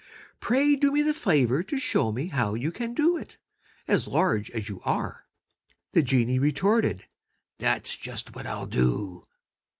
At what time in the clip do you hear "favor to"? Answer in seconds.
1.13-1.77